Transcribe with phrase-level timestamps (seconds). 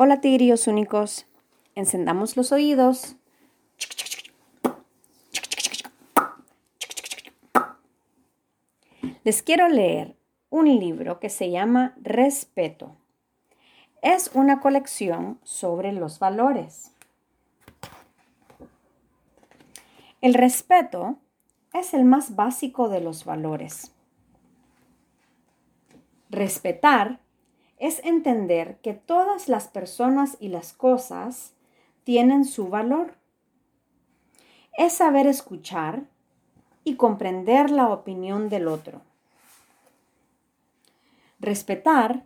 [0.00, 1.26] Hola tigrillos únicos,
[1.74, 3.16] encendamos los oídos.
[9.24, 10.16] Les quiero leer
[10.50, 12.94] un libro que se llama Respeto.
[14.00, 16.94] Es una colección sobre los valores.
[20.20, 21.18] El respeto
[21.72, 23.90] es el más básico de los valores.
[26.30, 27.18] Respetar
[27.78, 31.54] es entender que todas las personas y las cosas
[32.04, 33.14] tienen su valor.
[34.76, 36.04] Es saber escuchar
[36.84, 39.02] y comprender la opinión del otro.
[41.40, 42.24] Respetar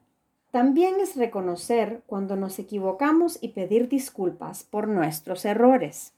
[0.51, 6.13] también es reconocer cuando nos equivocamos y pedir disculpas por nuestros errores.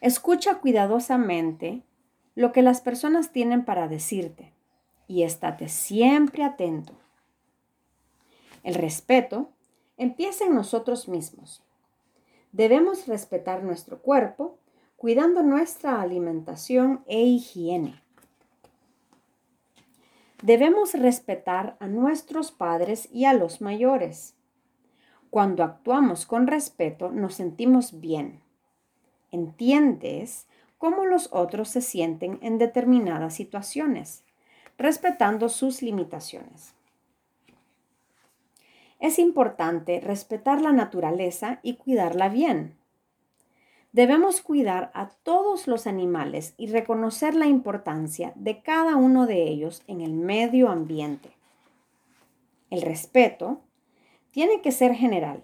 [0.00, 1.82] Escucha cuidadosamente
[2.34, 4.52] lo que las personas tienen para decirte
[5.08, 6.92] y estate siempre atento.
[8.66, 9.52] El respeto
[9.96, 11.62] empieza en nosotros mismos.
[12.50, 14.58] Debemos respetar nuestro cuerpo,
[14.96, 18.02] cuidando nuestra alimentación e higiene.
[20.42, 24.34] Debemos respetar a nuestros padres y a los mayores.
[25.30, 28.40] Cuando actuamos con respeto nos sentimos bien.
[29.30, 34.24] Entiendes cómo los otros se sienten en determinadas situaciones,
[34.76, 36.75] respetando sus limitaciones.
[38.98, 42.76] Es importante respetar la naturaleza y cuidarla bien.
[43.92, 49.82] Debemos cuidar a todos los animales y reconocer la importancia de cada uno de ellos
[49.86, 51.30] en el medio ambiente.
[52.68, 53.60] El respeto
[54.30, 55.42] tiene que ser general,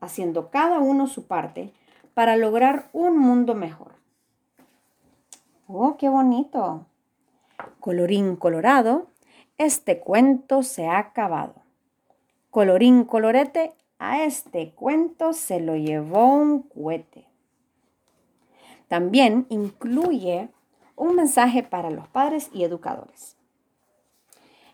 [0.00, 1.72] haciendo cada uno su parte
[2.12, 3.92] para lograr un mundo mejor.
[5.66, 6.86] ¡Oh, qué bonito!
[7.80, 9.08] Colorín colorado,
[9.58, 11.65] este cuento se ha acabado.
[12.56, 17.26] Colorín colorete, a este cuento se lo llevó un cohete.
[18.88, 20.48] También incluye
[20.96, 23.36] un mensaje para los padres y educadores.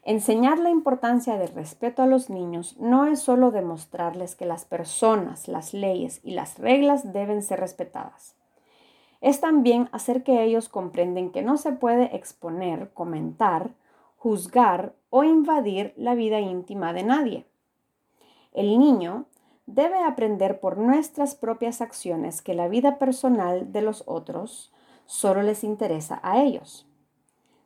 [0.04, 5.48] Enseñar la importancia del respeto a los niños no es solo demostrarles que las personas,
[5.48, 8.36] las leyes y las reglas deben ser respetadas.
[9.20, 13.70] Es también hacer que ellos comprenden que no se puede exponer, comentar,
[14.18, 17.46] juzgar o invadir la vida íntima de nadie.
[18.52, 19.26] El niño
[19.66, 24.72] debe aprender por nuestras propias acciones que la vida personal de los otros
[25.06, 26.86] solo les interesa a ellos.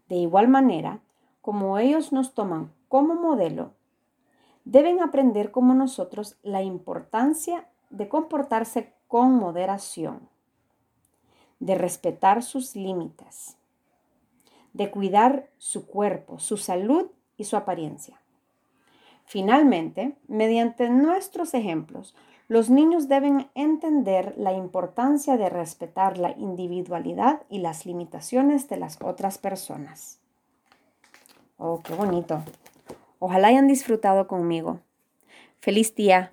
[0.09, 1.01] De igual manera,
[1.41, 3.73] como ellos nos toman como modelo,
[4.65, 10.29] deben aprender como nosotros la importancia de comportarse con moderación,
[11.61, 13.57] de respetar sus límites,
[14.73, 18.21] de cuidar su cuerpo, su salud y su apariencia.
[19.27, 22.15] Finalmente, mediante nuestros ejemplos,
[22.49, 28.99] los niños deben entender la importancia de respetar la individualidad y las limitaciones de las
[29.03, 30.21] otras personas.
[31.59, 32.45] Oh, qué bonito.
[33.19, 34.79] Ojalá hayan disfrutado conmigo.
[35.59, 36.33] Feliz día.